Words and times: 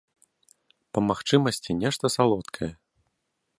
Па 0.97 1.03
магчымасці 1.09 1.77
нешта 1.83 2.05
салодкае. 2.17 2.71